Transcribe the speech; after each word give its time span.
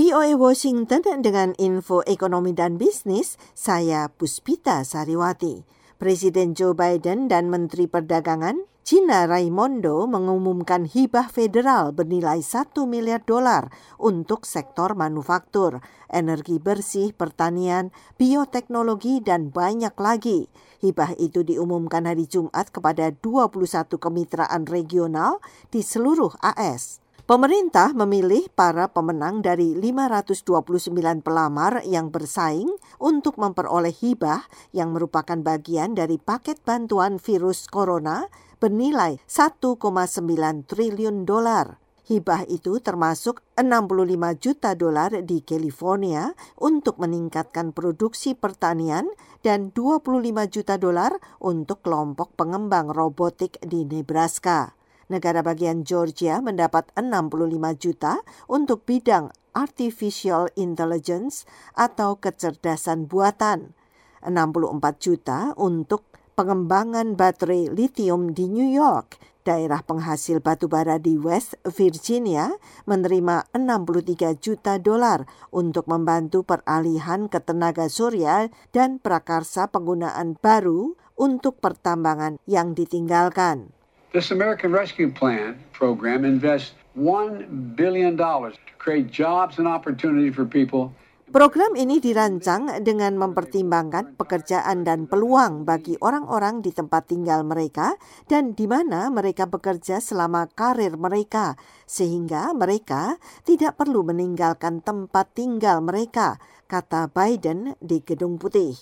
VOA 0.00 0.32
Washington 0.32 1.04
dengan 1.20 1.52
info 1.60 2.00
ekonomi 2.08 2.56
dan 2.56 2.80
bisnis, 2.80 3.36
saya 3.52 4.08
Puspita 4.08 4.80
Sariwati. 4.80 5.68
Presiden 6.00 6.56
Joe 6.56 6.72
Biden 6.72 7.28
dan 7.28 7.52
Menteri 7.52 7.84
Perdagangan 7.84 8.64
Cina 8.80 9.28
Raimondo 9.28 10.08
mengumumkan 10.08 10.88
hibah 10.88 11.28
federal 11.28 11.92
bernilai 11.92 12.40
1 12.40 12.80
miliar 12.88 13.20
dolar 13.28 13.68
untuk 14.00 14.48
sektor 14.48 14.96
manufaktur, 14.96 15.84
energi 16.08 16.56
bersih, 16.56 17.12
pertanian, 17.12 17.92
bioteknologi, 18.16 19.20
dan 19.20 19.52
banyak 19.52 19.92
lagi. 20.00 20.48
Hibah 20.80 21.12
itu 21.20 21.44
diumumkan 21.44 22.08
hari 22.08 22.24
Jumat 22.24 22.72
kepada 22.72 23.12
21 23.12 24.00
kemitraan 24.00 24.64
regional 24.64 25.44
di 25.68 25.84
seluruh 25.84 26.32
AS. 26.40 27.04
Pemerintah 27.30 27.94
memilih 27.94 28.50
para 28.58 28.90
pemenang 28.90 29.38
dari 29.38 29.78
529 29.78 30.90
pelamar 31.22 31.78
yang 31.86 32.10
bersaing 32.10 32.74
untuk 32.98 33.38
memperoleh 33.38 33.94
hibah 33.94 34.50
yang 34.74 34.90
merupakan 34.90 35.38
bagian 35.38 35.94
dari 35.94 36.18
paket 36.18 36.58
bantuan 36.66 37.22
virus 37.22 37.70
corona 37.70 38.26
bernilai 38.58 39.22
1,9 39.30 39.62
triliun 40.66 41.22
dolar. 41.22 41.78
Hibah 42.10 42.50
itu 42.50 42.82
termasuk 42.82 43.46
65 43.54 44.10
juta 44.42 44.74
dolar 44.74 45.22
di 45.22 45.46
California 45.46 46.34
untuk 46.58 46.98
meningkatkan 46.98 47.70
produksi 47.70 48.34
pertanian 48.34 49.06
dan 49.46 49.70
25 49.70 50.18
juta 50.50 50.74
dolar 50.82 51.14
untuk 51.38 51.78
kelompok 51.86 52.34
pengembang 52.34 52.90
robotik 52.90 53.62
di 53.62 53.86
Nebraska 53.86 54.79
negara 55.10 55.42
bagian 55.42 55.82
Georgia 55.82 56.38
mendapat 56.38 56.88
65 56.94 57.58
juta 57.76 58.22
untuk 58.46 58.86
bidang 58.86 59.34
artificial 59.52 60.46
intelligence 60.54 61.44
atau 61.74 62.16
kecerdasan 62.16 63.10
buatan, 63.10 63.74
64 64.22 65.02
juta 65.02 65.52
untuk 65.58 66.06
pengembangan 66.38 67.18
baterai 67.18 67.68
lithium 67.68 68.32
di 68.32 68.48
New 68.48 68.70
York. 68.70 69.18
Daerah 69.40 69.80
penghasil 69.80 70.44
batu 70.44 70.68
bara 70.68 71.00
di 71.00 71.16
West 71.16 71.56
Virginia 71.64 72.52
menerima 72.84 73.48
63 73.56 74.36
juta 74.36 74.76
dolar 74.76 75.24
untuk 75.48 75.88
membantu 75.88 76.44
peralihan 76.44 77.24
ke 77.24 77.40
tenaga 77.40 77.88
surya 77.88 78.52
dan 78.68 79.00
prakarsa 79.00 79.72
penggunaan 79.72 80.36
baru 80.36 80.92
untuk 81.16 81.56
pertambangan 81.56 82.36
yang 82.44 82.76
ditinggalkan. 82.76 83.79
This 84.10 84.34
American 84.34 84.74
Rescue 84.74 85.14
Plan 85.14 85.54
program 85.70 86.26
invests 86.26 86.74
$1 86.98 87.78
billion 87.78 88.18
to 88.18 88.72
create 88.74 89.06
jobs 89.06 89.62
and 89.62 89.70
opportunity 89.70 90.34
for 90.34 90.42
people 90.42 90.90
Program 91.30 91.78
ini 91.78 92.02
dirancang 92.02 92.82
dengan 92.82 93.14
mempertimbangkan 93.14 94.18
pekerjaan 94.18 94.82
dan 94.82 95.06
peluang 95.06 95.62
bagi 95.62 95.94
orang-orang 96.02 96.58
di 96.58 96.74
tempat 96.74 97.06
tinggal 97.06 97.46
mereka 97.46 97.94
dan 98.26 98.50
di 98.58 98.66
mana 98.66 99.14
mereka 99.14 99.46
bekerja 99.46 100.02
selama 100.02 100.50
karir 100.50 100.98
mereka, 100.98 101.54
sehingga 101.86 102.50
mereka 102.50 103.14
tidak 103.46 103.78
perlu 103.78 104.02
meninggalkan 104.02 104.82
tempat 104.82 105.30
tinggal 105.38 105.78
mereka, 105.86 106.42
kata 106.66 107.06
Biden 107.14 107.78
di 107.78 108.02
Gedung 108.02 108.34
Putih. 108.34 108.74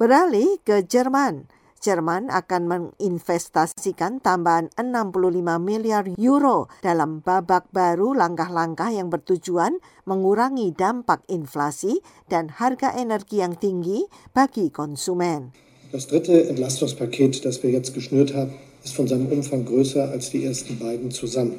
Beralih 0.00 0.64
ke 0.64 0.80
Jerman. 0.88 1.44
Jerman 1.82 2.30
akan 2.30 2.62
menginvestasikan 2.70 4.22
tambahan 4.22 4.70
65 4.78 5.18
miliar 5.58 6.06
euro 6.14 6.70
dalam 6.78 7.26
babak 7.26 7.66
baru 7.74 8.14
langkah-langkah 8.14 8.94
yang 8.94 9.10
bertujuan 9.10 9.82
mengurangi 10.06 10.70
dampak 10.70 11.26
inflasi 11.26 11.98
dan 12.30 12.54
harga 12.54 12.94
energi 12.94 13.42
yang 13.42 13.58
tinggi 13.58 14.06
bagi 14.30 14.70
konsumen. 14.70 15.50
Das 15.90 16.06
dritte 16.06 16.46
Entlastungspaket, 16.46 17.42
das 17.42 17.58
wir 17.66 17.74
jetzt 17.74 17.98
geschnürt 17.98 18.30
haben, 18.30 18.54
ist 18.86 18.94
von 18.94 19.10
seinem 19.10 19.26
Umfang 19.26 19.66
größer 19.66 20.06
als 20.06 20.30
die 20.30 20.46
ersten 20.46 20.78
beiden 20.78 21.10
zusammen. 21.10 21.58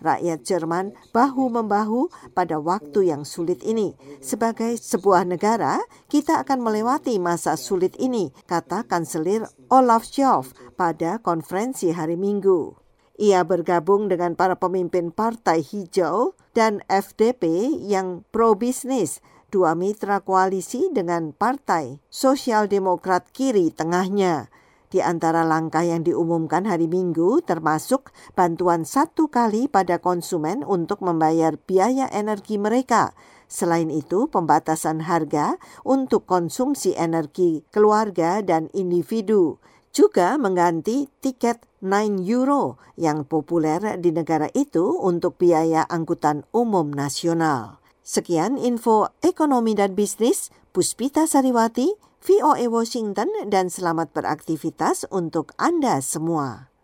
Rakyat 0.00 0.44
Jerman 0.44 0.92
bahu-membahu 1.12 2.12
pada 2.36 2.60
waktu 2.60 3.08
yang 3.08 3.24
sulit 3.24 3.64
ini. 3.64 3.96
Sebagai 4.20 4.76
sebuah 4.76 5.24
negara, 5.24 5.80
kita 6.12 6.44
akan 6.44 6.60
melewati 6.60 7.16
masa 7.16 7.56
sulit 7.56 7.96
ini, 7.96 8.28
kata 8.44 8.84
Kanselir 8.84 9.48
Olaf 9.72 10.04
Scholz 10.04 10.52
pada 10.76 11.16
konferensi 11.20 11.92
hari 11.92 12.20
Minggu. 12.20 12.76
Ia 13.16 13.48
bergabung 13.48 14.12
dengan 14.12 14.36
para 14.36 14.60
pemimpin 14.60 15.08
Partai 15.08 15.64
Hijau 15.64 16.36
dan 16.52 16.84
FDP 16.92 17.72
yang 17.80 18.28
pro-bisnis 18.28 19.24
dua 19.48 19.72
mitra 19.72 20.20
koalisi 20.20 20.92
dengan 20.92 21.32
Partai 21.32 21.96
Sosial 22.12 22.68
Demokrat 22.68 23.32
Kiri 23.32 23.72
tengahnya. 23.72 24.52
Di 24.96 25.04
antara 25.04 25.44
langkah 25.44 25.84
yang 25.84 26.08
diumumkan 26.08 26.64
hari 26.64 26.88
Minggu 26.88 27.44
termasuk 27.44 28.16
bantuan 28.32 28.88
satu 28.88 29.28
kali 29.28 29.68
pada 29.68 30.00
konsumen 30.00 30.64
untuk 30.64 31.04
membayar 31.04 31.60
biaya 31.68 32.08
energi 32.08 32.56
mereka. 32.56 33.12
Selain 33.44 33.92
itu, 33.92 34.24
pembatasan 34.32 35.04
harga 35.04 35.60
untuk 35.84 36.24
konsumsi 36.24 36.96
energi 36.96 37.60
keluarga 37.68 38.40
dan 38.40 38.72
individu 38.72 39.60
juga 39.92 40.40
mengganti 40.40 41.12
tiket 41.20 41.60
9 41.84 42.24
euro 42.24 42.80
yang 42.96 43.28
populer 43.28 44.00
di 44.00 44.16
negara 44.16 44.48
itu 44.56 44.96
untuk 44.96 45.36
biaya 45.36 45.84
angkutan 45.92 46.48
umum 46.56 46.88
nasional. 46.88 47.84
Sekian 48.00 48.56
info 48.56 49.12
ekonomi 49.20 49.76
dan 49.76 49.92
bisnis, 49.92 50.48
Puspita 50.72 51.28
Sariwati, 51.28 52.05
VOA 52.26 52.66
Washington, 52.66 53.30
dan 53.46 53.70
selamat 53.70 54.10
beraktivitas 54.10 55.06
untuk 55.14 55.54
Anda 55.62 56.02
semua. 56.02 56.74